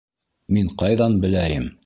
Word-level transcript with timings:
Мин 0.57 0.71
ҡайҙан 0.83 1.19
беләйем! 1.27 1.73